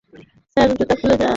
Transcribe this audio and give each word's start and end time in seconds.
Sir, 0.53 0.69
জুতা 0.77 0.95
খুলে 0.95 1.15
যান। 1.15 1.29